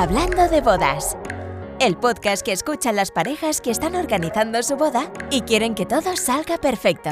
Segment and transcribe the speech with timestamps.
[0.00, 1.18] Hablando de bodas.
[1.80, 6.14] El podcast que escuchan las parejas que están organizando su boda y quieren que todo
[6.14, 7.10] salga perfecto.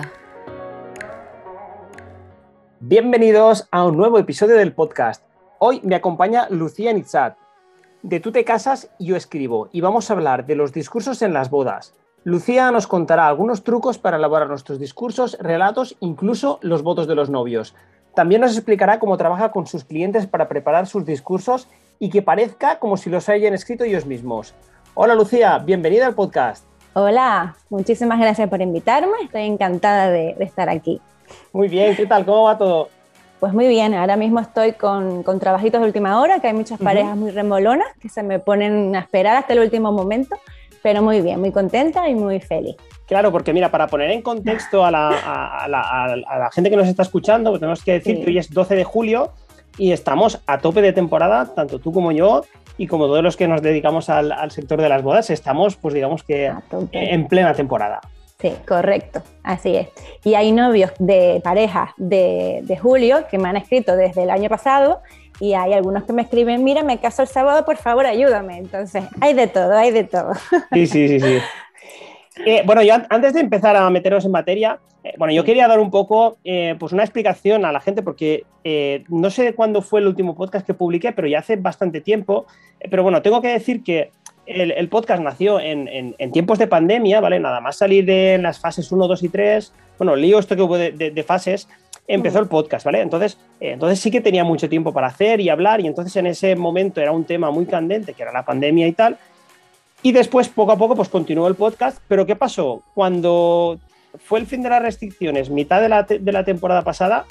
[2.78, 5.24] Bienvenidos a un nuevo episodio del podcast.
[5.58, 7.36] Hoy me acompaña Lucía Nitzat.
[8.04, 11.32] De Tú te casas y yo escribo y vamos a hablar de los discursos en
[11.32, 11.92] las bodas.
[12.22, 17.30] Lucía nos contará algunos trucos para elaborar nuestros discursos, relatos, incluso los votos de los
[17.30, 17.74] novios.
[18.14, 21.66] También nos explicará cómo trabaja con sus clientes para preparar sus discursos
[21.98, 24.54] y que parezca como si los hayan escrito ellos mismos.
[24.94, 26.64] Hola Lucía, bienvenida al podcast.
[26.94, 31.00] Hola, muchísimas gracias por invitarme, estoy encantada de, estar aquí.
[31.52, 32.24] Muy bien, ¿qué tal?
[32.24, 32.88] ¿Cómo va todo?
[33.40, 37.16] Pues muy bien, ahora mismo estoy con, trabajitos de última hora, que hay muchas parejas
[37.16, 40.36] muy remolonas que se me ponen a esperar hasta el último momento,
[40.82, 42.76] pero muy bien, muy contenta y muy feliz.
[43.06, 47.60] Claro, porque mira, para poner en contexto a la, gente que nos está escuchando, pues
[47.60, 49.32] tenemos que decir que hoy es 12 de julio
[49.78, 52.42] y estamos a tope de temporada, tanto tú como yo,
[52.78, 56.22] y como todos los que nos dedicamos al, sector de las bodas, estamos, pues digamos
[56.22, 56.52] que
[56.92, 58.00] en plena temporada.
[58.38, 59.88] Sí, correcto, así es.
[60.22, 64.50] Y hay novios de parejas de, de, julio que me han escrito desde el año
[64.50, 65.00] pasado
[65.40, 68.58] y hay algunos que me escriben, mira, me caso el sábado, por favor, ayúdame.
[68.58, 70.32] Entonces, hay de todo, hay de todo.
[70.72, 71.38] Sí, sí, sí, sí.
[72.44, 74.78] Eh, bueno, yo antes de empezar a meternos en materia,
[75.18, 78.44] bueno, yo quería dar un poco, eh, pues una explicación a la gente, porque
[79.08, 82.46] no sé cuándo fue el último podcast que publiqué, pero ya hace bastante tiempo.
[82.90, 84.10] pero bueno, tengo que decir que
[84.46, 87.40] el, podcast nació en, tiempos de pandemia, ¿vale?
[87.40, 90.76] Nada más salir de las fases 1, 2 y 3, bueno, lío esto que hubo
[90.78, 91.68] de, fases,
[92.06, 93.00] empezó el podcast, ¿vale?
[93.00, 96.54] Entonces, entonces sí que tenía mucho tiempo para hacer y hablar, y entonces en ese
[96.54, 99.18] momento era un tema muy candente, que era la pandemia y tal.
[100.02, 101.98] Y después, poco a poco, pues continuó el podcast.
[102.06, 102.82] Pero ¿qué pasó?
[102.94, 103.80] Cuando
[104.18, 107.26] fue el fin de las restricciones, mitad de la, de la temporada pasada,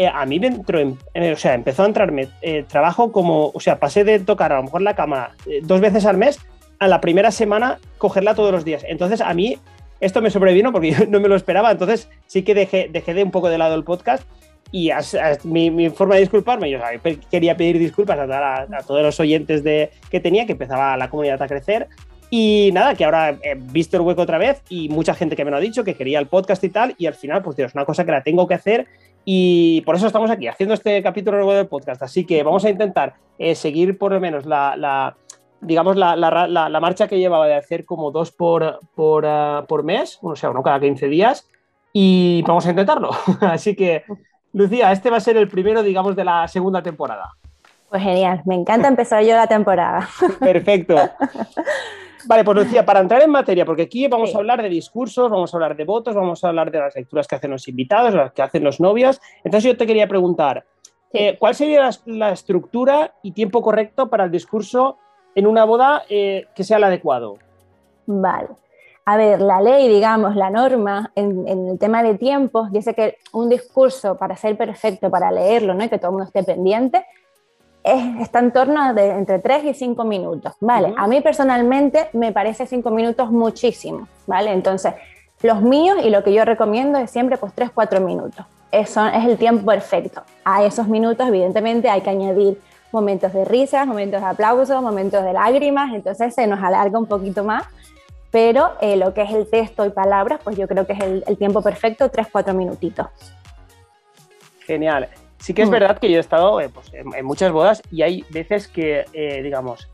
[0.00, 3.78] eh, a mí me entró, o sea, empezó a entrarme eh, trabajo como, o sea,
[3.78, 6.38] pasé de tocar a lo mejor la cámara eh, dos veces al mes
[6.78, 8.82] a la primera semana cogerla todos los días.
[8.88, 9.58] Entonces, a mí
[10.00, 11.70] esto me sobrevino porque yo no me lo esperaba.
[11.70, 14.24] Entonces, sí que dejé, dejé de un poco de lado el podcast
[14.72, 14.90] y
[15.44, 16.78] mi, forma de disculparme, yo
[17.30, 21.42] quería pedir disculpas a, a, todos los oyentes de, que tenía, que empezaba la comunidad
[21.42, 21.88] a crecer,
[22.30, 25.50] y nada, que ahora he visto el hueco otra vez y mucha gente que me
[25.50, 27.84] lo ha dicho, que quería el podcast y tal, y al final, pues Dios, una
[27.84, 28.86] cosa que la tengo que hacer
[29.24, 32.02] y por eso estamos aquí haciendo este capítulo nuevo del podcast.
[32.02, 35.16] Así que vamos a intentar eh, seguir por lo menos la,
[35.60, 40.18] digamos, la, la, marcha que llevaba de hacer como dos por, por, uh, por mes,
[40.22, 41.48] o sea, uno cada 15 días,
[41.92, 43.10] y vamos a intentarlo.
[43.40, 44.04] Así que,
[44.52, 47.32] Lucía, este va a ser el primero, digamos, de la segunda temporada.
[47.88, 50.08] Pues genial, me encanta empezar yo la temporada.
[50.38, 50.96] Perfecto.
[52.26, 55.52] Vale, pues decía, para entrar en materia, porque aquí vamos a hablar de discursos, vamos
[55.52, 58.32] a hablar de votos, vamos a hablar de las lecturas que hacen los invitados, las
[58.32, 59.20] que hacen los novios.
[59.44, 60.64] Entonces yo te quería preguntar,
[61.12, 64.98] eh, ¿cuál sería la, estructura y tiempo correcto para el discurso
[65.34, 67.38] en una boda eh, que sea el adecuado?
[68.06, 68.48] Vale.
[69.06, 73.48] A ver, la ley, digamos, la norma en, el tema de tiempos dice que un
[73.48, 75.82] discurso para ser perfecto, para leerlo, ¿no?
[75.82, 77.04] y que todo el mundo esté pendiente,
[77.82, 80.94] está en torno de entre 3 y 5 minutos, ¿vale?
[80.96, 84.52] A mí personalmente me parece 5 minutos muchísimo, ¿vale?
[84.52, 84.94] Entonces,
[85.42, 88.44] los míos y lo que yo recomiendo es siempre pues 3, 4 minutos.
[88.70, 90.22] Eso es el tiempo perfecto.
[90.44, 92.60] A esos minutos, evidentemente, hay que añadir
[92.92, 97.44] momentos de risas, momentos de aplausos, momentos de lágrimas, entonces se nos alarga un poquito
[97.44, 97.64] más,
[98.30, 101.24] pero eh, lo que es el texto y palabras, pues yo creo que es el,
[101.26, 103.06] el tiempo perfecto, 3, 4 minutitos.
[104.66, 105.08] Genial.
[105.40, 105.72] Sí que es mm.
[105.72, 109.42] verdad que yo he estado eh, pues, en, muchas bodas y hay veces que, eh,
[109.42, 109.88] digamos,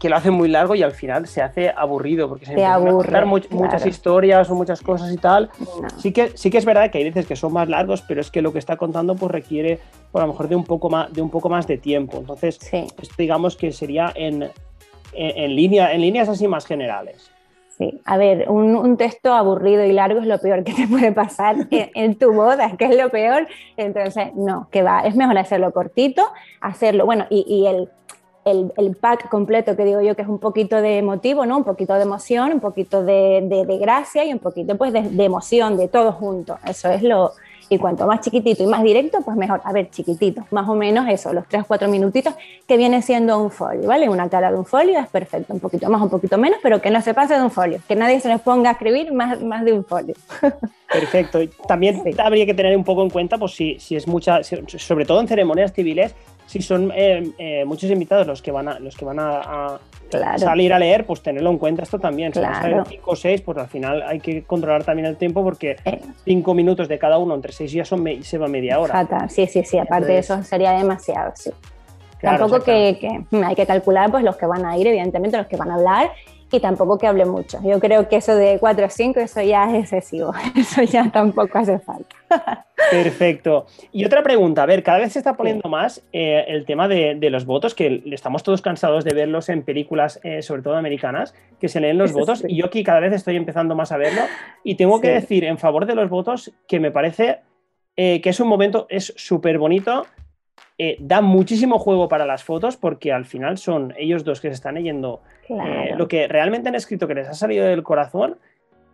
[0.00, 2.90] que lo hacen muy largo y al final se hace aburrido porque se empiezan a
[2.90, 5.50] contar muchas historias o muchas cosas y tal.
[5.98, 8.30] Sí, que, sí que es verdad que hay veces que son más largos, pero es
[8.30, 9.78] que lo que está contando pues requiere
[10.10, 12.18] por a lo mejor de un poco más de, un poco más de tiempo.
[12.18, 14.50] Entonces, esto digamos que sería en,
[15.12, 17.30] en, línea, en líneas así más generales.
[17.78, 21.56] Sí, a ver, un, texto aburrido y largo es lo peor que te puede pasar
[21.70, 23.46] en, tu boda, que es lo peor.
[23.76, 26.22] Entonces, no, que va, es mejor hacerlo cortito,
[26.62, 27.90] hacerlo, bueno, y, el,
[28.76, 31.58] el, pack completo que digo yo que es un poquito de emotivo, ¿no?
[31.58, 35.24] Un poquito de emoción, un poquito de, de, gracia y un poquito pues de, de,
[35.24, 36.56] emoción, de todo junto.
[36.66, 37.32] Eso es lo,
[37.68, 39.60] y cuanto más chiquitito y más directo, pues mejor.
[39.64, 42.34] A ver, chiquitito, más o menos eso, los 3 o 4 minutitos
[42.66, 44.08] que viene siendo un folio, ¿vale?
[44.08, 46.90] Una cara de un folio es perfecto, un poquito más, un poquito menos, pero que
[46.90, 49.64] no se pase de un folio, que nadie se nos ponga a escribir más, más
[49.64, 50.14] de un folio.
[50.92, 51.42] Perfecto.
[51.42, 55.04] Y también habría que tener un poco en cuenta, pues si, si es mucha, sobre
[55.04, 56.14] todo en ceremonias civiles,
[56.46, 59.78] si son eh, eh, muchos invitados los que van a, los que van a,
[60.36, 62.32] salir a leer, pues tenerlo en cuenta esto también.
[62.32, 62.84] Si claro.
[62.86, 65.76] 5 o 6, pues al final hay que controlar también el tiempo porque
[66.24, 66.54] 5 eh.
[66.54, 69.28] minutos de cada uno entre 6 días son se va media hora.
[69.28, 71.50] Sí, sí, sí, aparte de eso sería demasiado, sí.
[72.20, 75.56] tampoco que, que, hay que calcular pues los que van a ir, evidentemente los que
[75.56, 76.10] van a hablar
[76.50, 77.58] y tampoco que hable mucho.
[77.64, 81.58] Yo creo que eso de 4 o 5, eso ya es excesivo, eso ya tampoco
[81.58, 82.16] hace falta.
[82.90, 83.66] Perfecto.
[83.92, 87.18] Y otra pregunta, a ver, cada vez se está poniendo más eh, el tema de,
[87.30, 91.68] los votos, que estamos todos cansados de verlos en películas, eh, sobre todo americanas, que
[91.68, 94.22] se leen los votos, y yo aquí cada vez estoy empezando más a verlo,
[94.62, 97.40] y tengo que decir en favor de los votos que me parece
[97.96, 100.06] eh, que es un momento, es súper bonito,
[100.98, 104.74] da muchísimo juego para las fotos, porque al final son ellos dos que se están
[104.74, 108.36] leyendo eh, lo que realmente han escrito que les ha salido del corazón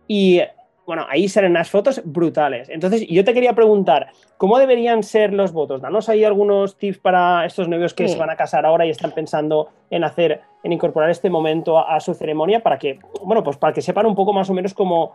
[0.07, 0.41] y
[0.85, 2.69] bueno, ahí salen unas fotos brutales.
[2.69, 5.81] Entonces, yo te quería preguntar, ¿cómo deberían ser los votos?
[5.81, 9.11] Danos ahí algunos tips para estos novios que se van a casar ahora y están
[9.11, 13.73] pensando en hacer, en incorporar este momento a, su ceremonia para que, bueno, pues para
[13.73, 15.13] que sepan un poco más o menos cómo,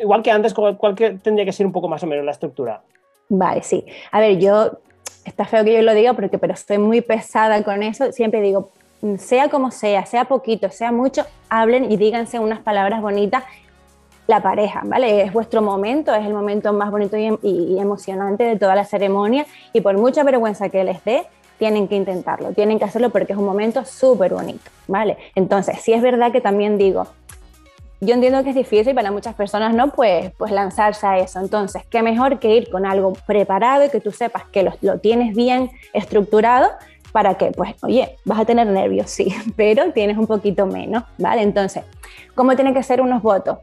[0.00, 0.76] igual que antes, cuál,
[1.22, 2.82] tendría que ser un poco más o menos la estructura.
[3.30, 3.82] Vale, sí.
[4.10, 4.78] A ver, yo,
[5.24, 8.12] está feo que yo lo diga porque, pero estoy muy pesada con eso.
[8.12, 8.70] Siempre digo,
[9.18, 13.44] sea como sea, sea poquito, sea mucho, hablen y díganse unas palabras bonitas
[14.26, 15.22] la pareja, ¿vale?
[15.22, 19.80] Es vuestro momento, es el momento más bonito y, emocionante de toda la ceremonia y
[19.80, 21.26] por mucha vergüenza que les dé,
[21.58, 25.16] tienen que intentarlo, tienen que hacerlo porque es un momento súper bonito, ¿vale?
[25.34, 27.06] Entonces, si es verdad que también digo,
[28.02, 29.92] yo entiendo que es difícil para muchas personas, ¿no?
[29.92, 31.38] Pues, pues lanzarse a eso.
[31.38, 34.98] Entonces, qué mejor que ir con algo preparado y que tú sepas que lo, lo
[34.98, 36.68] tienes bien estructurado
[37.12, 41.42] para que, pues, oye, vas a tener nervios, sí, pero tienes un poquito menos, ¿vale?
[41.42, 41.84] Entonces,
[42.34, 43.58] ¿cómo tienen que ser unos votos?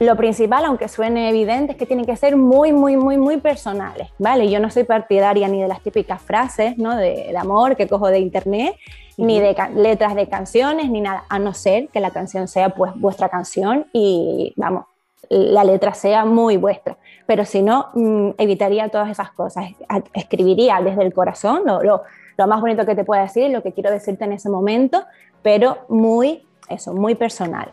[0.00, 4.08] Lo principal, aunque suene evidente, es que tienen que ser muy, muy, muy, muy personales,
[4.18, 4.50] ¿vale?
[4.50, 6.96] Yo no soy partidaria ni de las típicas frases, ¿no?
[6.96, 8.74] De, amor que cojo de internet,
[9.16, 12.92] ni de letras de canciones, ni nada, a no ser que la canción sea, pues,
[12.96, 14.86] vuestra canción y, vamos,
[15.30, 16.96] la letra sea muy vuestra.
[17.26, 19.66] Pero si no, mm, evitaría todas esas cosas.
[20.12, 22.02] Escribiría desde el corazón, lo, lo
[22.36, 25.04] lo más bonito que te pueda decir, lo que quiero decirte en ese momento,
[25.42, 27.72] pero muy, eso, muy personal.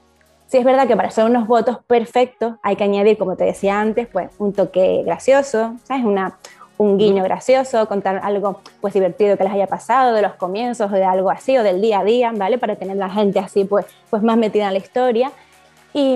[0.51, 3.79] Si es verdad que para hacer unos votos perfectos hay que añadir, como te decía
[3.79, 6.03] antes, pues un toque gracioso, ¿sabes?
[6.03, 6.39] Una,
[6.77, 10.93] un guiño gracioso, contar algo pues divertido que les haya pasado, de los comienzos, o
[10.93, 12.57] de algo así, o del día a día, ¿vale?
[12.57, 15.31] Para tener la gente así pues, pues más metida en la historia.
[15.93, 16.15] Y,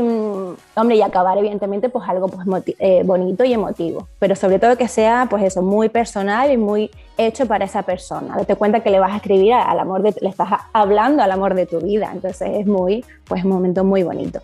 [0.76, 4.88] hombre, y acabar evidentemente pues algo pues eh, bonito y emotivo, pero sobre todo que
[4.88, 8.38] sea pues eso, muy personal y muy hecho para esa persona.
[8.38, 11.56] Date cuenta que le vas a escribir al amor de, le estás hablando al amor
[11.56, 14.40] de tu vida, entonces es muy, pues un momento muy bonito.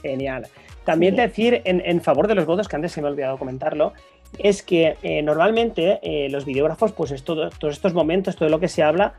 [0.00, 0.46] Genial.
[0.84, 3.92] También decir en, favor de los votos, que antes se me ha olvidado comentarlo,
[4.38, 8.68] es que eh, normalmente eh, los videógrafos, pues es todos estos momentos, todo lo que
[8.68, 9.14] se habla,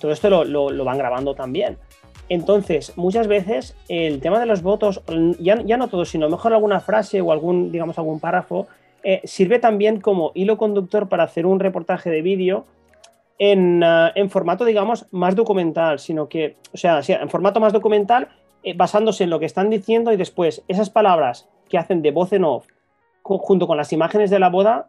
[0.00, 1.78] todo esto lo, lo van grabando también.
[2.30, 5.02] Entonces, muchas veces el tema de los votos,
[5.40, 8.68] ya, no todo, sino mejor alguna frase o algún, digamos, algún párrafo,
[9.02, 12.66] eh, sirve también como hilo conductor para hacer un reportaje de vídeo
[13.40, 18.28] en, ah, formato, digamos, más documental, sino que, o sea, en formato más documental,
[18.62, 22.32] eh, basándose en lo que están diciendo y después esas palabras que hacen de voz
[22.32, 22.68] en off
[23.22, 24.88] junto con las imágenes de la boda,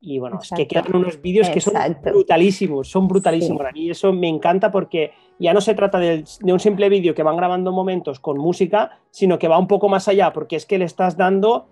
[0.00, 3.64] y bueno, es que quedan unos vídeos que son brutalísimos, son brutalísimos.
[3.64, 7.22] A mí eso me encanta porque ya no se trata de, un simple vídeo que
[7.22, 10.78] van grabando momentos con música, sino que va un poco más allá, porque es que
[10.78, 11.68] le estás dando.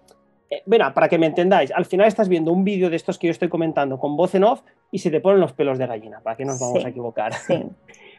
[0.49, 3.27] Eh, bueno, para que me entendáis, al final estás viendo un vídeo de estos que
[3.27, 6.21] yo estoy comentando con voz en off y se te ponen los pelos de gallina,
[6.21, 7.35] para que nos vamos a equivocar.
[7.35, 7.63] Sí.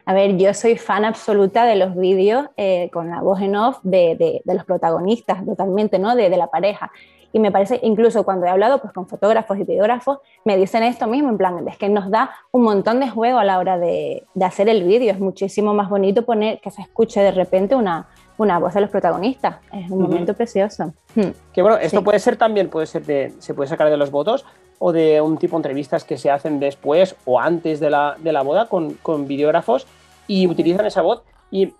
[0.06, 3.78] A ver, yo soy fan absoluta de los vídeos eh, con la voz en off
[3.82, 6.14] de, de, los protagonistas, totalmente, ¿no?
[6.14, 6.92] De, de la pareja.
[7.34, 11.08] Y me parece, incluso cuando he hablado pues, con fotógrafos y videógrafos, me dicen esto
[11.08, 14.22] mismo, en plan, es que nos da un montón de juego a la hora de,
[14.34, 15.10] de hacer el vídeo.
[15.10, 18.06] Es muchísimo más bonito poner que se escuche de repente una,
[18.38, 19.56] una voz de los protagonistas.
[19.72, 20.92] Es un momento precioso.
[21.16, 21.30] Hmm.
[21.52, 24.46] Que bueno, esto puede ser también, puede ser de, se puede sacar de los votos
[24.78, 28.30] o de un tipo de entrevistas que se hacen después o antes de la, de
[28.30, 29.88] la boda con, con videógrafos
[30.28, 31.24] y utilizan esa voz.
[31.50, 31.74] Y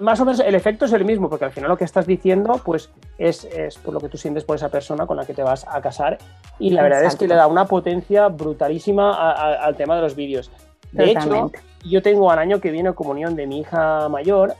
[0.00, 2.60] más o menos el efecto es el mismo, porque al final lo que estás diciendo,
[2.64, 3.48] pues es,
[3.84, 6.18] por lo que tú sientes por esa persona con la que te vas a casar.
[6.58, 10.50] Y la verdad es que le da una potencia brutalísima al tema de los vídeos.
[10.92, 11.50] De hecho,
[11.84, 14.54] yo tengo al año que viene comunión de mi hija mayor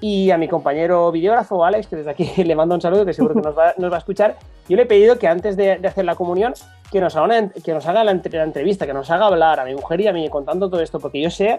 [0.00, 3.34] y a mi compañero videógrafo Alex, que desde aquí le mando un saludo, que seguro
[3.34, 4.36] que nos va, a escuchar,
[4.68, 6.52] yo le he pedido que antes de, hacer la comunión,
[6.92, 10.00] que nos haga, que nos haga la, entrevista, que nos haga hablar a mi mujer
[10.02, 11.58] y a mí contando todo esto, porque yo sé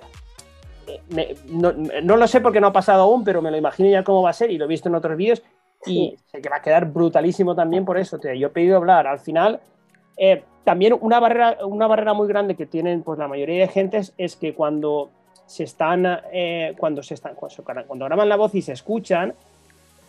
[1.50, 4.30] no, lo sé porque no ha pasado aún, pero me lo imagino ya cómo va
[4.30, 5.44] a ser y lo he visto en otros vídeos
[5.86, 8.20] y sé que va a quedar brutalísimo también por eso.
[8.22, 9.08] yo he pedido hablar.
[9.08, 9.60] Al final,
[10.18, 14.14] eh, también una barrera, una barrera muy grande que tienen pues, la mayoría de gentes
[14.18, 15.12] es que cuando
[15.46, 19.34] se están, eh, cuando se están, cuando, graban la voz y se escuchan,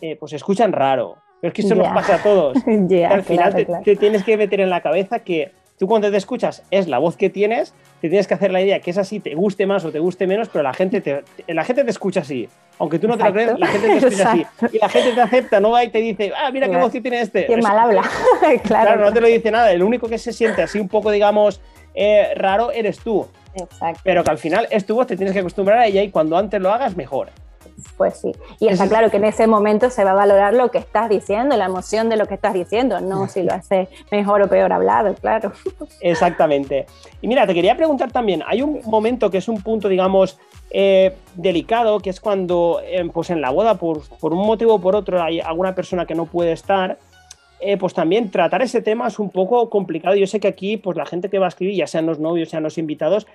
[0.00, 1.16] eh, pues se escuchan raro.
[1.40, 2.56] Pero es que eso nos pasa a todos.
[3.10, 6.88] al final te, tienes que meter en la cabeza que tú cuando te escuchas es
[6.88, 9.66] la voz que tienes, te tienes que hacer la idea que es así, te guste
[9.66, 12.48] más o te guste menos, pero la gente te, la gente te escucha así.
[12.78, 14.46] Aunque tú no te lo creas, la gente te escucha así.
[14.72, 17.00] Y la gente te acepta, no va y te dice, ah, mira qué voz que
[17.00, 17.46] tiene este.
[17.46, 18.02] Qué mal habla.
[18.40, 18.60] claro.
[18.62, 19.72] claro, no te lo dice nada.
[19.72, 21.60] El único que se siente así un poco, digamos,
[21.94, 23.26] eh, raro eres tú.
[23.54, 24.00] Exacto.
[24.04, 26.36] Pero que al final es tu voz, te tienes que acostumbrar a ella y cuando
[26.36, 27.30] antes lo hagas, mejor.
[27.96, 30.78] Pues sí, y está claro que en ese momento se va a valorar lo que
[30.78, 34.48] estás diciendo, la emoción de lo que estás diciendo, no si lo hace mejor o
[34.48, 35.52] peor hablado, claro.
[36.00, 36.86] Exactamente.
[37.20, 40.38] Y mira, te quería preguntar también, hay un momento que es un punto, digamos,
[40.70, 44.80] eh, delicado, que es cuando eh, pues en la boda, por, por, un motivo o
[44.80, 46.98] por otro, hay alguna persona que no puede estar,
[47.58, 50.14] eh, pues también tratar ese tema es un poco complicado.
[50.16, 52.50] Yo sé que aquí, pues la gente que va a escribir, ya sean los novios,
[52.50, 53.26] sean los invitados,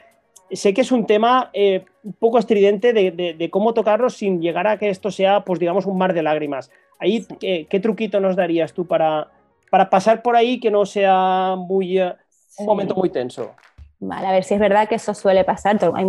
[0.54, 4.78] sé que es un tema eh, un poco estridente de, cómo tocarlo sin llegar a
[4.78, 6.70] que esto sea, pues digamos, un mar de lágrimas.
[7.00, 9.30] Ahí, ¿qué, truquito nos darías tú para,
[9.70, 12.14] para pasar por ahí que no sea muy, eh,
[12.60, 13.52] un momento muy tenso?
[14.00, 15.80] Vale, a ver si es verdad que eso suele pasar.
[15.96, 16.06] Hay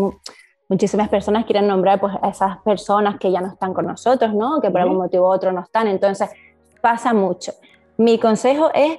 [0.68, 4.34] muchísimas personas que quieren nombrar pues, a esas personas que ya no están con nosotros,
[4.34, 4.60] ¿no?
[4.60, 5.88] que por algún motivo u otro no están.
[5.88, 6.30] Entonces,
[6.80, 7.52] pasa mucho.
[7.96, 8.98] Mi consejo es,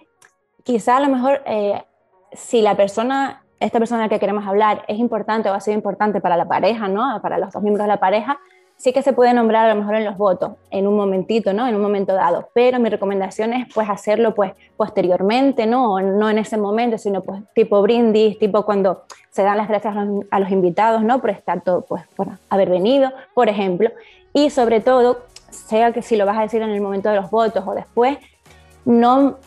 [0.64, 1.84] quizá a lo mejor, eh,
[2.32, 6.36] si la persona esta persona que queremos hablar es importante o ha sido importante para
[6.36, 7.22] la pareja, ¿no?
[7.22, 8.40] Para los dos miembros de la pareja,
[8.76, 11.66] sí que se puede nombrar a lo mejor en los votos, en un momentito, ¿no?
[11.66, 12.50] En un momento dado.
[12.54, 16.02] Pero mi recomendación es pues hacerlo pues posteriormente, ¿no?
[16.02, 19.96] No en ese momento, sino pues tipo brindis, tipo cuando se dan las gracias
[20.30, 21.20] a los, invitados, ¿no?
[21.20, 23.92] Por estar todo, pues por haber venido, por ejemplo.
[24.34, 27.32] Y sobre todo, sea que si lo vas a decir en el momento de los
[27.32, 28.18] votos o después,
[28.84, 29.38] no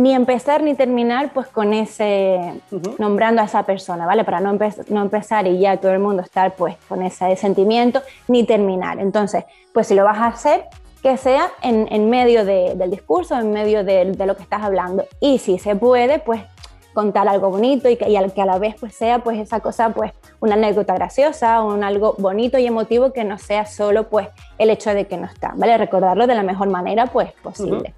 [0.00, 2.60] ni empezar ni terminar pues con ese,
[2.98, 4.24] nombrando a esa persona, ¿vale?
[4.24, 8.44] Para no, no, empezar y ya todo el mundo estar pues con ese sentimiento, ni
[8.44, 8.98] terminar.
[8.98, 10.64] Entonces, pues si lo vas a hacer,
[11.02, 15.04] que sea en, en medio del discurso, en medio de, de, lo que estás hablando.
[15.20, 16.40] Y si se puede, pues
[16.94, 19.90] contar algo bonito y que, y que a la vez pues sea pues esa cosa
[19.90, 24.28] pues una anécdota graciosa o un algo bonito y emotivo que no sea solo pues
[24.58, 25.78] el hecho de que no está, ¿vale?
[25.78, 27.94] Recordarlo de la mejor manera pues posible.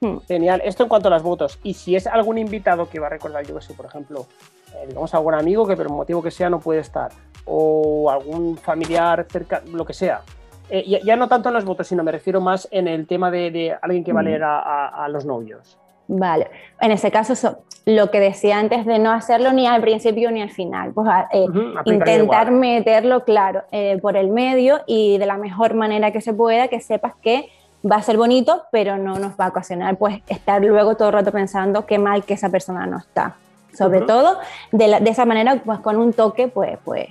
[0.00, 0.18] Hmm.
[0.28, 0.60] Genial.
[0.64, 1.58] Esto en cuanto a las votos.
[1.62, 4.26] Y si es algún invitado que va a recordar, yo que sé, por ejemplo,
[4.74, 7.12] eh, digamos algún amigo que por motivo que sea no puede estar,
[7.44, 10.22] o algún familiar cerca, lo que sea.
[10.68, 13.76] Eh, ya, no tanto en las votos, sino me refiero más en el tema de,
[13.80, 14.26] alguien que va a hmm.
[14.26, 15.78] leer a, los novios.
[16.08, 16.48] Vale,
[16.80, 20.50] en ese caso, lo que decía antes de no hacerlo ni al principio ni al
[20.50, 21.46] final, pues eh,
[21.84, 23.64] intentar meterlo, claro,
[24.02, 27.48] por el medio y de la mejor manera que se pueda, que sepas que
[27.90, 31.14] va a ser bonito, pero no nos va a ocasionar pues estar luego todo el
[31.14, 33.36] rato pensando qué mal que esa persona no está.
[33.76, 34.38] Sobre todo
[34.72, 37.08] de, de, esa manera, pues con un toque, pues, pues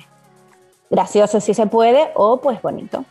[0.89, 3.05] gracioso si se puede o pues bonito.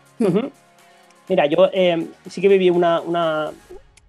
[1.29, 3.51] Mira, yo eh, sí que viví una, una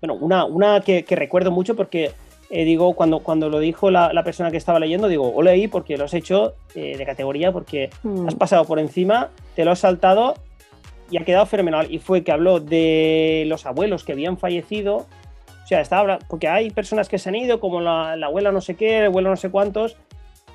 [0.01, 2.11] bueno, una, una que, recuerdo mucho porque
[2.49, 5.67] eh, digo, cuando, cuando lo dijo la, la, persona que estaba leyendo, digo, o leí
[5.67, 8.27] porque lo has hecho eh, de categoría, porque mm.
[8.27, 10.35] has pasado por encima, te lo has saltado
[11.09, 11.87] y ha quedado fenomenal.
[11.89, 15.05] Y fue que habló de los abuelos que habían fallecido.
[15.63, 18.75] O sea, estaba porque hay personas que se han ido, como la, abuela no sé
[18.75, 19.97] qué, el abuelo no sé cuántos.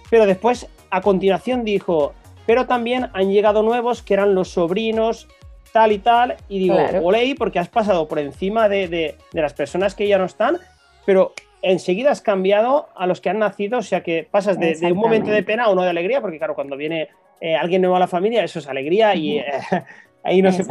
[0.09, 2.15] Pero después, a continuación, dijo,
[2.47, 5.29] pero también han llegado nuevos que eran los sobrinos,
[5.73, 6.37] tal y tal.
[6.49, 7.03] Y digo, claro.
[7.39, 10.59] porque has pasado por encima de, de, las personas que ya no están,
[11.07, 14.99] pero enseguida has cambiado a los que han nacido, o sea que pasas de, un
[14.99, 17.09] momento de pena a uno de alegría, porque claro, cuando viene
[17.41, 19.45] eh, alguien nuevo a la familia, eso es alegría y eh,
[20.23, 20.69] Ahí no, es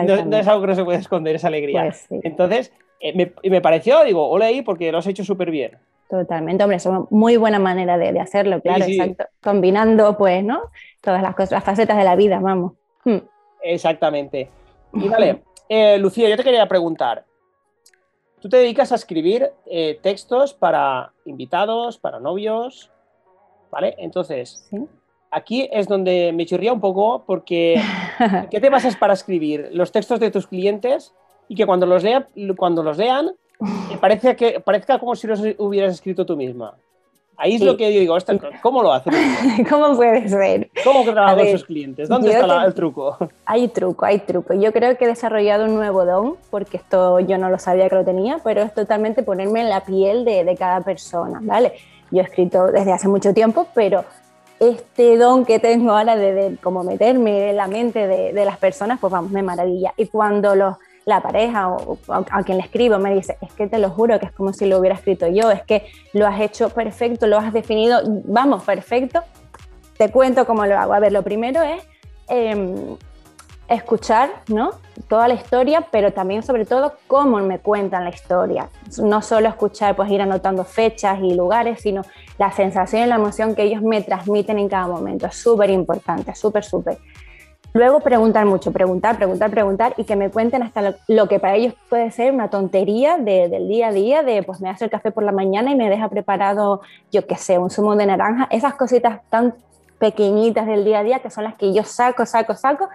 [0.48, 1.84] algo que no se puede esconder, esa alegría.
[1.84, 5.78] Pues Entonces, eh, me, me, pareció, digo, ole ahí porque lo has hecho súper bien.
[6.10, 9.26] Totalmente, hombre, es una muy buena manera de, hacerlo, claro, exacto.
[9.42, 10.64] Combinando, pues, ¿no?
[11.02, 12.74] Todas las cosas, las facetas de la vida, vamos.
[13.06, 13.20] Hmm.
[13.62, 14.50] Exactamente.
[14.94, 17.26] Y vale, eh, Lucía, yo te quería preguntar.
[18.42, 22.90] Tú te dedicas a escribir eh, textos para invitados, para novios,
[23.70, 23.96] ¿vale?
[24.00, 24.78] Entonces, ¿Sí?
[25.32, 27.82] Aquí es donde me chirría un poco porque
[28.52, 31.14] ¿qué te basas para escribir los textos de tus clientes
[31.48, 33.32] y que cuando los, lea, cuando los lean
[34.00, 36.76] parece que, parezca como si los hubieras escrito tú misma?
[37.42, 38.18] Ahí es lo que yo digo,
[38.62, 39.16] ¿cómo lo haces?
[39.70, 40.70] ¿Cómo puede ser?
[40.84, 42.10] ¿Cómo que trabajas con sus clientes?
[42.10, 43.18] ¿Dónde está el truco?
[43.46, 44.54] Hay truco, hay truco.
[44.56, 47.96] Yo creo que he desarrollado un nuevo don, porque esto yo no lo sabía que
[47.96, 51.72] lo tenía, pero es totalmente ponerme en la piel de, de cada persona, ¿vale?
[52.12, 54.04] Yo he escrito desde hace mucho tiempo, pero
[54.60, 59.12] este don que tengo ahora de, como meterme en la mente de, las personas, pues
[59.12, 59.94] vamos, me maravilla.
[59.98, 60.76] Y cuando los,
[61.06, 64.26] la pareja o, a, quien le escribo me dice, es que te lo juro que
[64.26, 67.54] es como si lo hubiera escrito yo, es que lo has hecho perfecto, lo has
[67.54, 69.24] definido, vamos, perfecto,
[69.98, 70.94] te cuento cómo lo hago.
[70.94, 71.82] A ver, lo primero es
[72.28, 72.98] em,
[73.70, 74.72] escuchar, ¿no?
[75.08, 78.70] Toda la historia, pero también sobre todo cómo me cuentan la historia.
[79.02, 82.02] No solo escuchar, pues ir anotando fechas y lugares, sino
[82.38, 85.28] la sensación y la emoción que ellos me transmiten en cada momento.
[85.28, 86.98] Es súper importante, súper, súper.
[87.72, 91.76] Luego preguntar mucho, preguntar, preguntar, preguntar y que me cuenten hasta lo, que para ellos
[91.88, 95.24] puede ser una tontería del día a día, de pues me hace el café por
[95.24, 99.22] la mañana y me deja preparado, yo qué sé, un zumo de naranja, esas cositas
[99.30, 99.54] tan
[100.00, 102.90] pequeñitas del día a día que son las que yo saco, saco, saco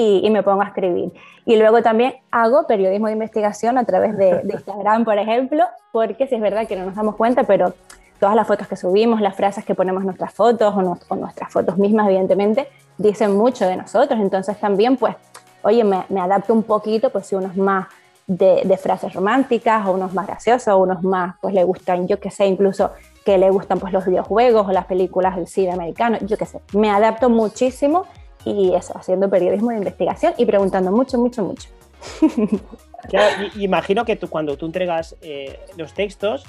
[0.00, 1.12] y, me pongo a escribir.
[1.44, 6.36] Y luego también hago periodismo de investigación a través de, Instagram, por ejemplo, porque si
[6.36, 7.74] es verdad que no nos damos cuenta, pero
[8.18, 11.76] todas las fotos que subimos, las frases que ponemos en nuestras fotos o, nuestras fotos
[11.76, 14.18] mismas, evidentemente, dicen mucho de nosotros.
[14.20, 15.16] Entonces también, pues,
[15.62, 17.86] oye, me, adapto un poquito, pues si unos más
[18.26, 22.20] de, de, frases románticas o unos más graciosos o unos más, pues le gustan, yo
[22.20, 22.92] qué sé, incluso
[23.24, 26.60] que le gustan pues los videojuegos o las películas del cine americano, yo qué sé.
[26.72, 28.06] Me adapto muchísimo
[28.44, 31.68] y eso, haciendo periodismo de investigación y preguntando mucho, mucho, mucho.
[33.56, 36.44] imagino que tú, cuando tú entregas eh, los textos,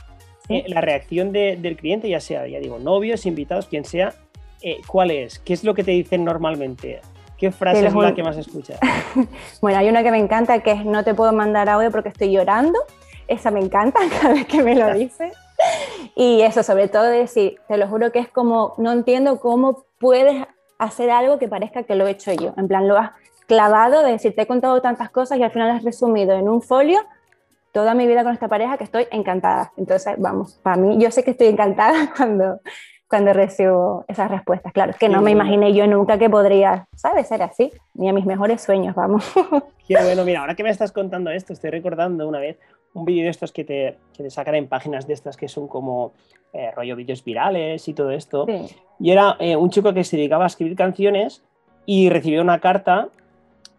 [0.50, 4.14] eh, la reacción del cliente, ya sea, ya digo, novios, invitados, quien sea,
[4.62, 5.40] eh, ¿cuál es?
[5.40, 7.02] ¿Qué es lo que te dicen normalmente?
[7.38, 8.80] ¿Qué frase es la que más escuchas?
[9.62, 12.32] bueno, hay una que me encanta que es no te puedo mandar audio porque estoy
[12.32, 12.78] llorando.
[13.28, 15.32] Esa me encanta cada vez que me lo dice.
[16.16, 20.46] Y eso, sobre todo decir, te lo juro que es como, no entiendo cómo puedes
[20.82, 22.54] hacer algo que parezca que lo he hecho yo.
[22.58, 23.12] En plan, lo has
[23.46, 26.62] clavado de decir, te he contado tantas cosas y al final has resumido en un
[26.62, 27.00] folio
[27.72, 29.72] toda mi vida con esta pareja que estoy encantada.
[29.78, 32.60] Entonces, vamos, para mí, yo sé que estoy encantada cuando,
[33.08, 34.74] cuando recibo esas respuestas.
[34.74, 37.28] Claro, es que no me imaginé yo nunca que podría, ¿sabes?
[37.28, 39.32] Ser así, ni a mis mejores sueños, vamos.
[39.88, 42.58] Qué bueno, mira, ahora que me estás contando esto, estoy recordando una vez
[42.94, 45.68] un vídeo de estos que te, que te sacan en páginas de estas que son
[45.68, 46.14] como
[46.54, 48.46] eh, rollo vídeos virales y todo esto.
[49.00, 51.44] Y era eh, un chico que se dedicaba a escribir canciones
[51.86, 53.08] y recibió una carta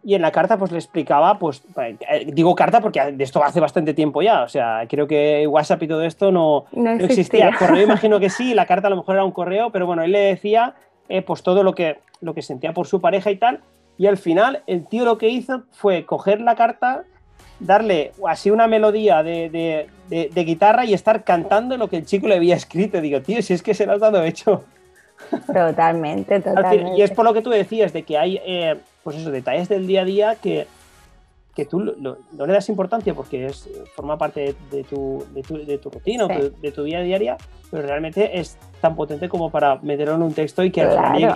[0.04, 3.60] y en la carta pues le explicaba, pues eh, digo carta porque de esto hace
[3.60, 7.48] bastante tiempo ya, o sea, creo que WhatsApp y todo esto no, no, existía.
[7.48, 10.02] El correo imagino que sí, la carta a lo mejor era un correo, pero bueno,
[10.02, 10.74] él le decía
[11.26, 13.60] pues todo lo que, lo que sentía por su pareja y tal,
[13.98, 17.04] y al final el tío lo que hizo fue coger la carta,
[17.62, 19.88] darle así una melodía de,
[20.34, 23.00] guitarra y estar cantando lo que el chico le había escrito.
[23.00, 24.64] Digo, tío, si es que se lo has dado hecho.
[25.46, 26.96] Totalmente, totalmente.
[26.96, 29.86] Y es por lo que tú decías, de que hay, eh, pues esos detalles del
[29.86, 30.66] día a día que,
[31.54, 35.78] que tú no le das importancia porque es, forma parte de, tu, de, tu, de
[35.78, 37.36] tu rutina, de tu día a día,
[37.70, 40.86] pero realmente es tan potente como para meterlo en un texto y que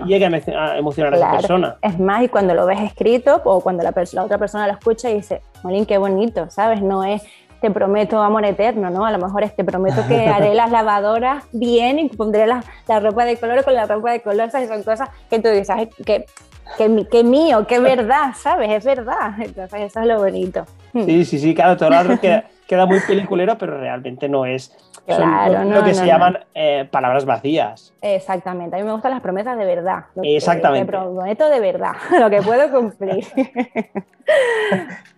[0.07, 1.77] llegue a emocionar a esa persona.
[1.83, 5.11] Es más, y cuando lo ves escrito o cuando la, la otra persona lo escucha
[5.11, 6.81] y dice, Molín, qué bonito, ¿sabes?
[6.81, 7.23] No es
[7.61, 9.07] te prometo amor eterno, ¿no?
[9.07, 13.01] A lo mejor es te prometo que haré las lavadoras bien y pondré la, la
[13.01, 14.69] ropa de color con la ropa de color, ¿sabes?
[14.69, 15.75] Son cosas que tú dices,
[16.05, 16.27] que
[16.77, 18.71] que, que mío, que verdad, ¿sabes?
[18.71, 19.33] Es verdad.
[19.39, 20.67] Entonces, eso es lo bonito.
[20.93, 25.65] Sí, sí, sí, claro, todo lado queda, queda muy peliculero, pero realmente no es claro,
[25.65, 27.93] lo, que se llaman eh, palabras vacías.
[28.01, 30.05] Exactamente, a mí me gustan las promesas de verdad.
[30.23, 30.87] Exactamente.
[30.87, 33.27] Que, prometo de verdad, lo que puedo cumplir.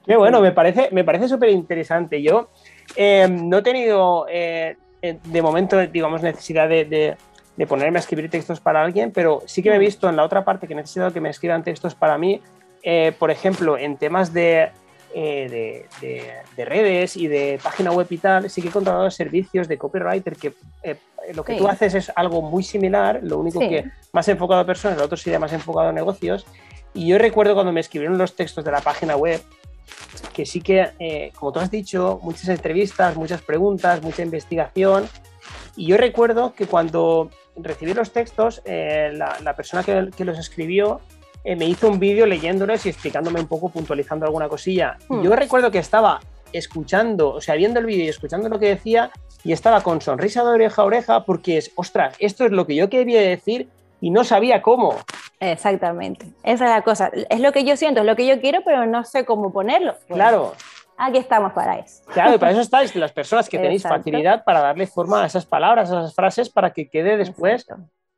[0.06, 2.22] Qué bueno, me parece, me parece súper interesante.
[2.22, 2.50] Yo
[2.96, 7.16] eh, no he tenido eh, de momento, digamos, necesidad de de
[7.66, 10.44] ponerme a escribir textos para alguien, pero sí que me he visto en la otra
[10.44, 12.40] parte que necesito que me escriban textos para mí,
[12.82, 14.70] eh, por ejemplo, en temas de,
[15.14, 19.78] eh, de, redes y de página web y tal, sí que he contratado servicios de
[19.78, 20.96] copywriter que eh,
[21.34, 24.98] lo que tú haces es algo muy similar, lo único que más enfocado a personas,
[24.98, 26.46] lo otro sería más enfocado a negocios.
[26.94, 29.42] Y yo recuerdo cuando me escribieron los textos de la página web,
[30.32, 35.06] que sí que, como tú has dicho, muchas entrevistas, muchas preguntas, mucha investigación.
[35.76, 37.30] Y yo recuerdo que cuando
[37.62, 41.00] recibí los textos, eh, la, persona que, los escribió
[41.44, 44.96] eh, me hizo un vídeo leyéndolos y explicándome un poco, puntualizando alguna cosilla.
[45.08, 45.22] Hmm.
[45.22, 46.20] Yo recuerdo que estaba
[46.52, 49.10] escuchando, o sea, viendo el vídeo y escuchando lo que decía,
[49.44, 52.74] y estaba con sonrisa de oreja a oreja porque es, ostras, esto es lo que
[52.74, 53.68] yo quería decir
[54.00, 54.96] y no sabía cómo.
[55.40, 57.10] Exactamente, esa es la cosa.
[57.30, 59.94] Es lo que yo siento, es lo que yo quiero, pero no sé cómo ponerlo.
[60.08, 60.54] claro.
[61.00, 62.02] Aquí estamos para eso.
[62.12, 65.46] Claro, y para eso estáis las personas que tenéis facilidad para darle forma a esas
[65.46, 67.66] palabras, a esas frases, para que quede después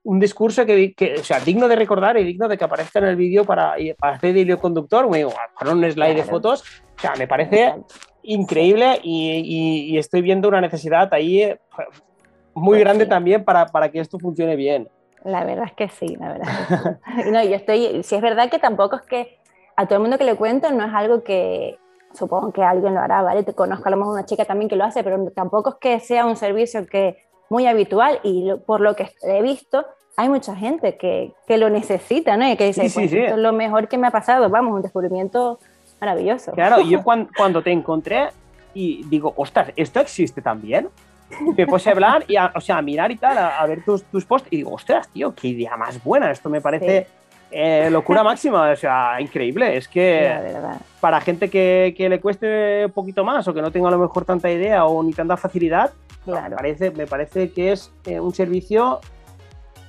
[0.03, 3.45] un discurso que, sea digno de recordar y digno de que aparezca en el vídeo
[3.45, 5.07] para, para hacer de hilo conductor,
[5.59, 6.65] para un slide de fotos.
[6.97, 7.75] O sea, me parece
[8.23, 11.61] increíble y, estoy viendo una necesidad ahí eh,
[12.55, 14.89] muy pues grande también para, para que esto funcione bien.
[15.23, 16.99] La verdad es que sí, la verdad.
[17.31, 19.39] no, yo estoy, si es verdad que tampoco es que
[19.77, 21.79] a todo el mundo que le cuento no es algo que,
[22.13, 23.43] supongo que alguien lo hará, ¿vale?
[23.43, 26.01] Te conozco a lo mejor una chica también que lo hace, pero tampoco es que
[26.01, 29.85] sea un servicio que muy habitual y por lo que he visto,
[30.17, 32.49] hay mucha gente que, que lo necesita, ¿no?
[32.49, 35.59] Y que dice, pues, esto es lo mejor que me ha pasado, vamos, un descubrimiento
[36.01, 36.53] maravilloso.
[36.53, 38.29] Claro, yo cuando, cuando te encontré
[38.75, 40.89] y digo, ostras, ¿esto existe también?
[41.57, 44.03] me puse a hablar y a, o sea, a mirar y tal, a, ver tus,
[44.05, 47.07] tus, posts y digo, ostras, tío, qué idea más buena, esto me parece
[47.51, 50.55] eh, locura máxima, o sea, increíble, es que
[51.01, 53.99] para gente que, que, le cueste un poquito más o que no tenga a lo
[53.99, 55.93] mejor tanta idea o ni tanta facilidad,
[56.27, 59.01] me, parece, me parece que es eh, un servicio,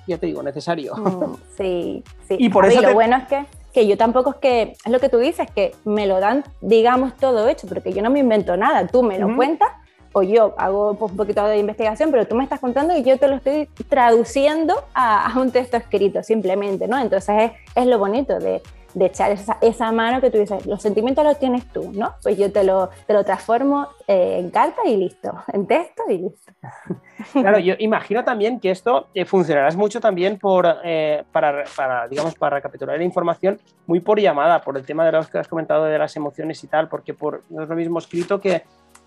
[0.08, 0.96] ya te digo, necesario.
[0.96, 2.36] Mm, sí, sí.
[2.40, 5.10] Y por eso lo bueno es que que yo tampoco es que, es lo que
[5.10, 8.86] tú dices, que me lo dan, digamos, todo hecho, porque yo no me invento nada,
[8.88, 9.70] tú me lo cuentas
[10.14, 13.28] o yo hago un poquito de investigación, pero tú me estás contando y yo te
[13.28, 17.00] lo estoy traduciendo a, un texto escrito simplemente, ¿no?
[17.00, 18.62] Entonces es, es lo bonito de,
[18.94, 22.14] de echar esa, esa, mano que tú dices, los sentimientos los tienes tú, ¿no?
[22.24, 26.18] Pues yo te lo, te lo transformo eh, en carta y listo, en texto y
[26.18, 26.52] listo.
[27.34, 32.34] Claro, yo imagino también que esto eh, funcionará mucho también por, eh, para, para, digamos,
[32.34, 35.86] para recapitular la información muy por llamada, por el tema de los que has comentado
[35.86, 38.64] de las emociones y tal, porque por, no es lo mismo escrito que,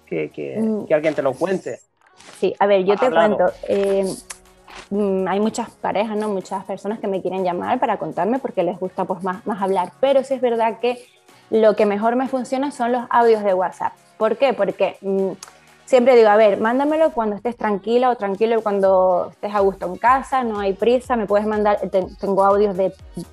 [0.06, 0.86] que, que, mm.
[0.86, 1.80] que alguien te lo cuente.
[2.38, 3.44] Sí, a ver, yo te cuento.
[4.90, 6.28] Mm, hay muchas parejas, ¿no?
[6.28, 9.92] muchas personas que me quieren llamar para contarme porque les gusta pues, más, más hablar,
[10.00, 11.04] pero sí es verdad que
[11.50, 13.92] lo que mejor me funciona son los audios de WhatsApp.
[14.18, 14.52] ¿Por qué?
[14.52, 15.32] Porque mm,
[15.84, 19.96] siempre digo, a ver, mándamelo cuando estés tranquila o tranquilo cuando estés a gusto en
[19.96, 21.78] casa, no hay prisa, me puedes mandar,
[22.20, 22.92] tengo audios de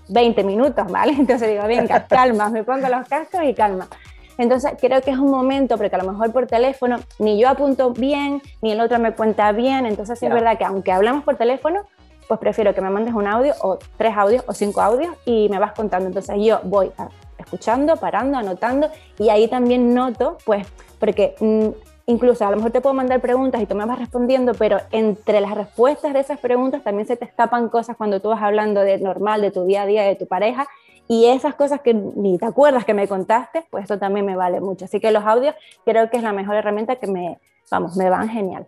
[0.10, 1.14] 20 minutos, ¿vale?
[1.18, 3.88] Entonces digo, venga, calma, me pongo los cascos y calma.
[4.38, 7.92] Entonces creo que es un momento, porque a lo mejor por teléfono ni yo apunto
[7.92, 11.82] bien, ni el otro me cuenta bien, entonces es verdad que aunque hablamos por teléfono,
[12.28, 15.60] pues prefiero que me mandes un audio o tres audios o cinco audios y me
[15.60, 16.08] vas contando.
[16.08, 16.92] Entonces yo voy
[17.38, 18.90] escuchando, parando, anotando
[19.20, 20.66] y ahí también noto, pues,
[20.98, 21.68] porque mm,
[22.06, 25.42] incluso a lo mejor te puedo mandar preguntas y tú me vas respondiendo, pero entre
[25.42, 28.98] las respuestas de esas preguntas también se te escapan cosas cuando tú vas hablando de
[29.00, 30.68] normal, de tu día a día, de tu pareja
[31.08, 34.62] y esas cosas que ni te acuerdas que me contaste, pues eso también me vale
[34.62, 34.86] mucho.
[34.86, 38.30] Así que los audios creo que es la mejor herramienta que me, vamos, me van
[38.30, 38.66] genial.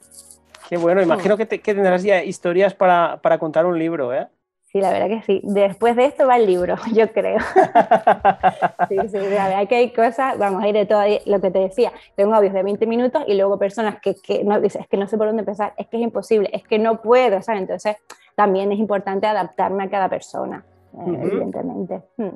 [0.70, 4.28] Qué bueno, imagino que, tendrás ya historias para, para, contar un libro, ¿eh?
[4.72, 5.40] Sí, la verdad que sí.
[5.44, 7.38] Después de esto va el libro, yo creo.
[8.90, 11.60] sí, sí, la verdad que hay cosas, vamos a ir de todo lo que te
[11.60, 11.92] decía.
[12.16, 15.08] Tengo audios de 20 minutos y luego personas que, que no dicen, es que no
[15.08, 17.62] sé por dónde empezar, es que es imposible, es que no puedo, ¿sabes?
[17.62, 17.98] Entonces
[18.36, 20.66] también es importante adaptarme a cada persona
[21.08, 22.02] evidentemente.
[22.18, 22.36] Hmm.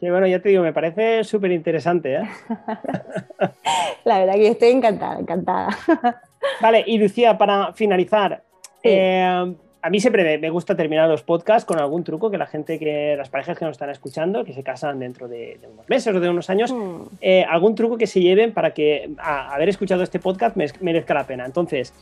[0.00, 2.16] Sí, bueno, ya te digo, me parece súper interesante.
[2.16, 2.28] ¿eh?
[4.04, 5.68] La verdad que estoy encantada, encantada.
[6.60, 8.42] Vale, y Lucía, para finalizar,
[8.82, 12.78] eh, a mí siempre me, gusta terminar los podcasts con algún truco que la gente,
[12.78, 16.20] que las parejas que nos están escuchando, que se casan dentro de, unos meses o
[16.20, 16.74] de unos años,
[17.20, 21.46] eh, algún truco que se lleven para que haber escuchado este podcast merezca la pena.
[21.46, 21.92] Entonces,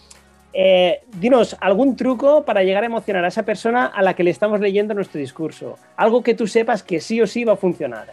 [0.52, 4.30] eh, dinos algún truco para llegar a emocionar a esa persona a la que le
[4.30, 5.76] estamos leyendo nuestro discurso.
[5.96, 8.06] Algo que tú sepas que sí o sí va a funcionar.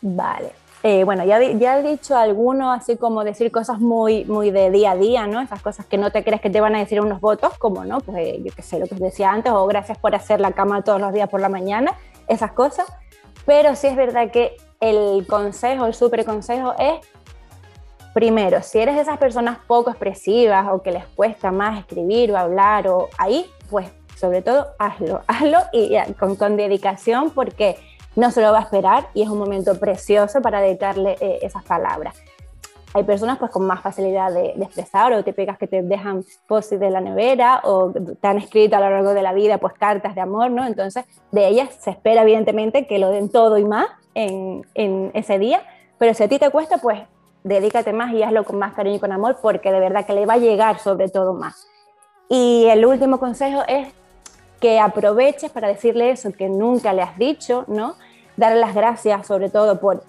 [0.00, 0.50] Vale.
[0.82, 4.92] Eh, bueno, ya, ya, he dicho alguno, así como decir cosas muy, muy de día
[4.92, 5.40] a día, ¿no?
[5.40, 8.00] Esas cosas que no te crees que te van a decir unos votos, como, ¿no?
[8.00, 10.52] Pues eh, yo qué sé, lo que os decía antes, o gracias por hacer la
[10.52, 11.92] cama todos los días por la mañana,
[12.28, 12.86] esas cosas.
[13.46, 17.00] Pero sí es verdad que el consejo, el súper consejo es
[18.16, 22.38] Primero, si eres de esas personas poco expresivas o que les cuesta más escribir o
[22.38, 27.76] hablar o ahí, pues sobre todo hazlo, hazlo y con, dedicación porque
[28.14, 31.62] no se lo va a esperar y es un momento precioso para dedicarle eh, esas
[31.64, 32.16] palabras.
[32.94, 36.88] Hay personas pues con más facilidad de, expresar o típicas que te dejan posts de
[36.88, 40.22] la nevera o te han escrito a lo largo de la vida pues cartas de
[40.22, 40.66] amor, ¿no?
[40.66, 45.38] Entonces de ellas se espera evidentemente que lo den todo y más en, en ese
[45.38, 45.60] día,
[45.98, 47.00] pero si a ti te cuesta pues
[47.46, 50.26] dedícate más y hazlo con más cariño y con amor porque de verdad que le
[50.26, 51.68] va a llegar sobre todo más.
[52.28, 53.88] Y el último consejo es
[54.60, 57.94] que aproveches para decirle eso que nunca le has dicho, ¿no?
[58.36, 60.02] Darle las gracias sobre todo por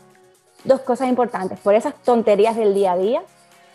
[0.64, 3.22] dos cosas importantes, por esas tonterías del día a día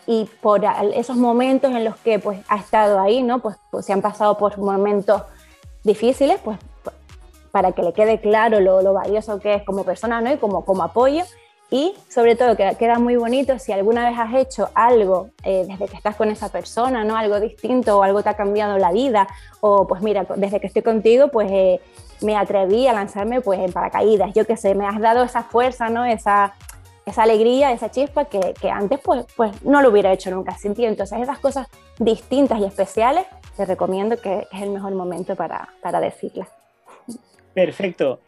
[0.05, 3.39] y por esos momentos en los que pues ha estado ahí, ¿no?
[3.39, 5.21] Pues, pues se han pasado por momentos
[5.85, 6.57] difíciles, pues
[7.51, 10.33] para que le quede claro lo, lo valioso que es como persona, ¿no?
[10.33, 11.23] Y como, como apoyo
[11.73, 15.87] y sobre todo, que queda muy bonito si alguna vez has hecho algo eh, desde
[15.87, 17.17] que estás con esa persona, ¿no?
[17.17, 19.27] Algo distinto o algo te ha cambiado la vida.
[19.59, 21.81] O pues mira, desde que estoy contigo, pues eh,
[22.21, 24.35] me atreví a lanzarme pues en paracaídas.
[24.35, 26.05] Yo qué sé, me has dado esa fuerza, ¿no?
[26.05, 26.53] Esa,
[27.07, 30.75] esa alegría, esa chispa que, que, antes pues, pues no lo hubiera hecho nunca sin
[30.75, 30.85] ti.
[30.85, 31.65] Entonces esas cosas
[31.97, 33.25] distintas y especiales,
[33.57, 36.49] te recomiendo que es el mejor momento para, para decirlas.
[37.55, 38.19] Perfecto.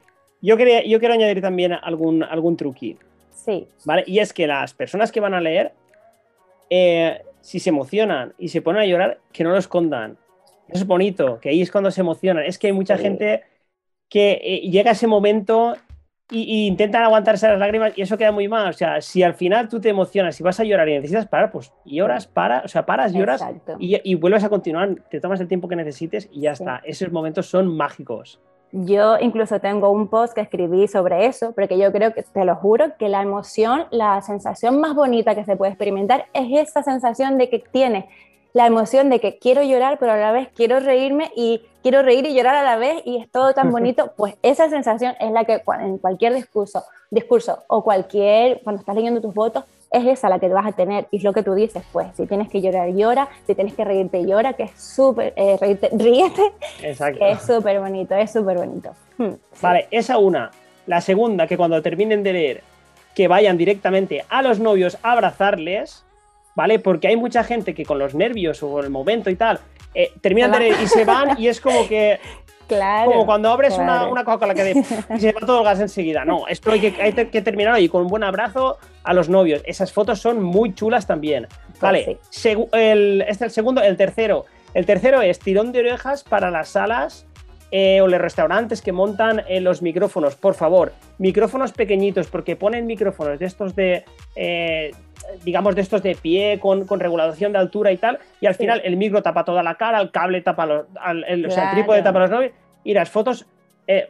[0.41, 2.97] Yo, quería, yo quiero añadir también algún, algún truqui.
[3.35, 3.67] Sí.
[3.85, 4.03] ¿Vale?
[4.07, 5.73] Y es que las personas que van a leer,
[6.69, 10.17] eh, si se emocionan y se ponen a llorar, que no lo escondan.
[10.67, 12.43] es bonito, que ahí es cuando se emocionan.
[12.45, 13.43] Es que hay mucha gente
[14.09, 15.75] que eh, llega a ese momento
[16.31, 18.69] y, intentan aguantarse las lágrimas y eso queda muy mal.
[18.69, 21.51] O sea, si al final tú te emocionas y vas a llorar y necesitas parar,
[21.51, 23.45] pues lloras, para, o sea, paras, lloras
[23.79, 26.81] y, vuelves a continuar, te tomas el tiempo que necesites y ya está.
[26.83, 28.39] Esos momentos son mágicos.
[28.77, 32.57] Yo incluso tengo un post que escribí sobre eso, porque yo creo que, te lo
[32.57, 37.37] juro, que la emoción, la sensación más bonita que se puede experimentar es esa sensación
[37.37, 38.03] de que tienes
[38.51, 42.25] la emoción de que quiero llorar, pero a la vez quiero reírme y quiero reír
[42.25, 45.45] y llorar a la vez y es todo tan bonito, pues esa sensación es la
[45.45, 49.63] que en cualquier discurso, discurso o cualquier, cuando estás leyendo tus votos,
[49.95, 52.25] es esa la que vas a tener y es lo que tú dices, pues si
[52.25, 55.57] tienes que llorar, llora, si tienes que reírte, llora, que es súper, eh,
[55.93, 56.53] ríete,
[56.83, 57.25] Exacto.
[57.25, 58.91] es súper bonito, es súper bonito.
[59.17, 60.51] Hmm, vale, esa una.
[60.87, 62.63] La segunda, que cuando terminen de leer,
[63.15, 66.05] que vayan directamente a los novios a abrazarles,
[66.53, 66.79] ¿vale?
[66.79, 69.59] Porque hay mucha gente que con los nervios o el momento y tal,
[69.93, 72.19] eh, terminan de leer y se van y es como que...
[72.67, 74.83] Claro, como cuando abres una, una Coca-Cola que
[75.15, 76.25] y se va todo el gas enseguida.
[76.25, 79.61] No, esto hay que, hay que terminar ahí con un buen abrazo a los novios.
[79.65, 81.47] Esas fotos son muy chulas también.
[81.67, 82.19] Pues vale,
[82.73, 83.81] el, este es el segundo.
[83.81, 84.45] El tercero.
[84.73, 87.25] El tercero es tirón de orejas para las salas
[87.77, 90.37] eh, o los restaurantes que montan eh, los micrófonos.
[90.37, 94.05] Por favor, micrófonos pequeñitos, porque ponen micrófonos de estos de
[95.43, 98.95] digamos, de estos de pie, con, regulación de altura y tal, y al final el
[98.95, 100.85] micro tapa toda la cara, el cable tapa los,
[101.27, 102.53] el, o sea, el trípode tapa los novios,
[102.85, 103.45] y las fotos
[103.87, 104.09] eh,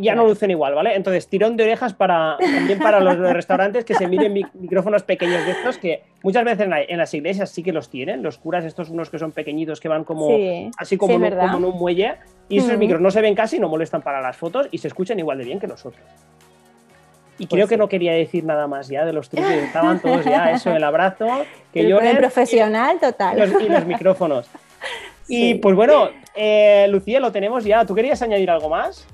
[0.00, 0.94] ya no lucen igual, ¿vale?
[0.94, 5.52] Entonces, tirón de orejas para, también para los restaurantes que se miren micrófonos pequeños de
[5.52, 9.08] estos que muchas veces en, las iglesias sí que los tienen, los curas, estos unos
[9.08, 10.28] que son pequeñitos que van como
[10.76, 12.16] así como, como, en un muelle,
[12.48, 15.18] y esos micros no se ven casi, no molestan para las fotos y se escuchan
[15.18, 16.04] igual de bien que nosotros.
[17.38, 20.24] Y creo pues que no quería decir nada más ya de los trucos, estaban todos
[20.24, 21.26] ya, eso, el abrazo,
[21.72, 23.38] que yo profesional total.
[23.38, 24.48] Y los, micrófonos.
[25.26, 27.86] Y pues bueno, eh, Lucía, lo tenemos ya.
[27.86, 29.06] ¿Tú querías añadir algo más?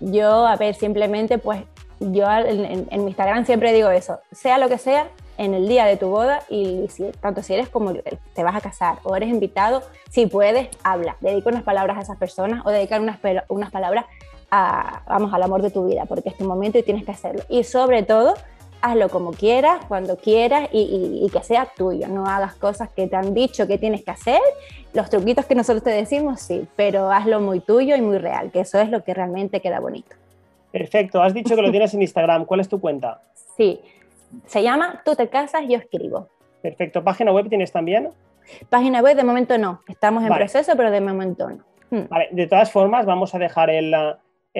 [0.00, 1.62] Yo, a ver, simplemente pues
[2.00, 5.96] yo en, mi Instagram siempre digo eso, sea lo que sea, en el día de
[5.96, 9.82] tu boda y si, tanto si eres como te vas a casar o eres invitado,
[10.10, 14.04] si puedes, habla, dedica unas palabras a esas personas o dedicar unas, unas palabras
[14.50, 17.42] vamos, al amor de tu vida, porque es tu momento y tienes que hacerlo.
[17.48, 18.34] Y sobre todo,
[18.80, 22.08] hazlo como quieras, cuando quieras y, que sea tuyo.
[22.08, 24.40] No hagas cosas que te han dicho que tienes que hacer.
[24.94, 28.60] Los truquitos que nosotros te decimos, sí, pero hazlo muy tuyo y muy real, que
[28.60, 30.16] eso es lo que realmente queda bonito.
[30.72, 31.22] Perfecto.
[31.22, 32.44] Has dicho que lo tienes en Instagram.
[32.44, 33.22] ¿Cuál es tu cuenta?
[33.56, 33.80] Sí.
[34.46, 36.28] Se llama Tú te casas, yo escribo.
[36.60, 37.02] Perfecto.
[37.02, 38.10] ¿Página web tienes también?
[38.68, 39.82] Página web de momento no.
[39.88, 41.64] Estamos en proceso, pero de momento no.
[41.90, 42.08] Hmm.
[42.08, 42.28] Vale.
[42.32, 43.94] De todas formas, vamos a dejar el,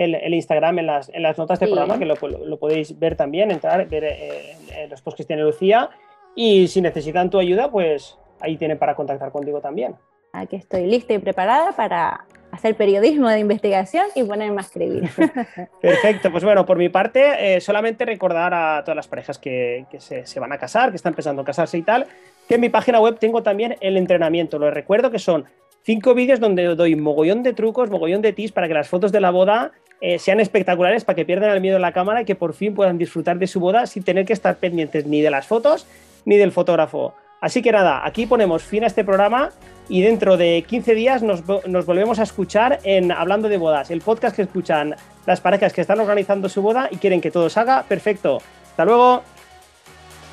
[0.04, 3.50] el, Instagram en las, en las notas del programa, que lo, lo, podéis ver también,
[3.50, 5.90] entrar, ver eh, los posts que tiene Lucía.
[6.34, 9.96] Y si necesitan tu ayuda, pues ahí tienen para contactar contigo también.
[10.32, 15.10] Aquí estoy lista y preparada para hacer periodismo de investigación y ponerme a escribir.
[15.80, 20.00] Perfecto, pues bueno, por mi parte, eh, solamente recordar a todas las parejas que, que
[20.00, 22.06] se, se, van a casar, que están empezando a casarse y tal,
[22.48, 24.58] que en mi página web tengo también el entrenamiento.
[24.58, 25.46] Lo recuerdo que son
[25.82, 29.20] cinco vídeos donde doy mogollón de trucos, mogollón de tips para que las fotos de
[29.20, 32.34] la boda eh, sean espectaculares, para que pierdan el miedo en la cámara y que
[32.34, 35.46] por fin puedan disfrutar de su boda sin tener que estar pendientes ni de las
[35.46, 35.86] fotos
[36.24, 37.14] ni del fotógrafo.
[37.40, 39.50] Así que nada, aquí ponemos fin a este programa
[39.88, 44.00] y dentro de 15 días nos, nos, volvemos a escuchar en Hablando de Bodas, el
[44.00, 47.84] podcast que escuchan las parejas que están organizando su boda y quieren que todo salga
[47.84, 48.42] perfecto.
[48.70, 49.22] Hasta luego.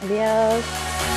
[0.04, 1.15] Adiós.